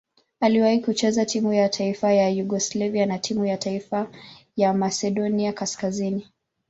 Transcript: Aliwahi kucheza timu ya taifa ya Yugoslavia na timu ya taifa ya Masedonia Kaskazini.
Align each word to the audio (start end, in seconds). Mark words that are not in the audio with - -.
Aliwahi 0.39 0.79
kucheza 0.79 1.25
timu 1.25 1.53
ya 1.53 1.69
taifa 1.69 2.13
ya 2.13 2.29
Yugoslavia 2.29 3.05
na 3.05 3.19
timu 3.19 3.45
ya 3.45 3.57
taifa 3.57 4.11
ya 4.55 4.73
Masedonia 4.73 5.53
Kaskazini. 5.53 6.27